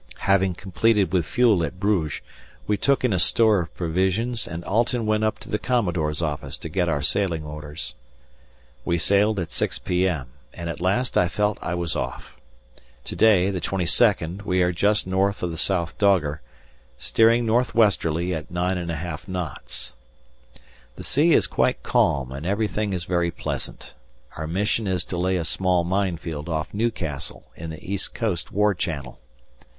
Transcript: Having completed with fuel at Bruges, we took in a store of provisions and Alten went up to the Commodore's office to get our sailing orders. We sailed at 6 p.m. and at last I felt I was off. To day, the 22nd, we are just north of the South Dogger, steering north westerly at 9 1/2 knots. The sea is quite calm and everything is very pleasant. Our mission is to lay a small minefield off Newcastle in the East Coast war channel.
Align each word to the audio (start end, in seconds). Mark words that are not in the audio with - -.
Having 0.21 0.55
completed 0.55 1.13
with 1.13 1.27
fuel 1.27 1.63
at 1.63 1.79
Bruges, 1.79 2.21
we 2.65 2.75
took 2.75 3.05
in 3.05 3.13
a 3.13 3.19
store 3.19 3.59
of 3.59 3.75
provisions 3.75 4.47
and 4.47 4.65
Alten 4.65 5.05
went 5.05 5.23
up 5.23 5.37
to 5.37 5.47
the 5.47 5.59
Commodore's 5.59 6.23
office 6.23 6.57
to 6.57 6.69
get 6.69 6.89
our 6.89 7.03
sailing 7.03 7.43
orders. 7.45 7.93
We 8.83 8.97
sailed 8.97 9.37
at 9.39 9.51
6 9.51 9.77
p.m. 9.77 10.29
and 10.55 10.71
at 10.71 10.81
last 10.81 11.19
I 11.19 11.27
felt 11.27 11.59
I 11.61 11.75
was 11.75 11.95
off. 11.95 12.35
To 13.03 13.15
day, 13.15 13.51
the 13.51 13.61
22nd, 13.61 14.41
we 14.41 14.63
are 14.63 14.71
just 14.71 15.05
north 15.05 15.43
of 15.43 15.51
the 15.51 15.55
South 15.59 15.95
Dogger, 15.99 16.41
steering 16.97 17.45
north 17.45 17.75
westerly 17.75 18.33
at 18.33 18.49
9 18.49 18.77
1/2 18.77 19.27
knots. 19.27 19.93
The 20.95 21.03
sea 21.03 21.33
is 21.33 21.45
quite 21.45 21.83
calm 21.83 22.31
and 22.31 22.43
everything 22.43 22.91
is 22.91 23.03
very 23.03 23.29
pleasant. 23.29 23.93
Our 24.35 24.47
mission 24.47 24.87
is 24.87 25.05
to 25.05 25.17
lay 25.19 25.37
a 25.37 25.45
small 25.45 25.83
minefield 25.83 26.49
off 26.49 26.73
Newcastle 26.73 27.51
in 27.55 27.69
the 27.69 27.85
East 27.87 28.15
Coast 28.15 28.51
war 28.51 28.73
channel. 28.73 29.19